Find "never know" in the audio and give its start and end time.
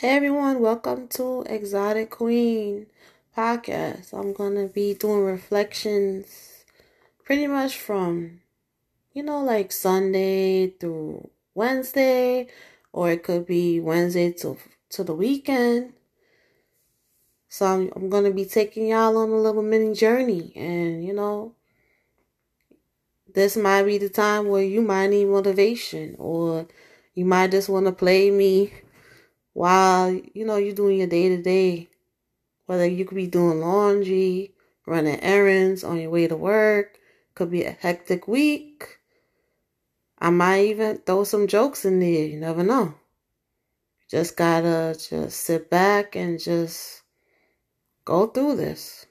42.38-42.94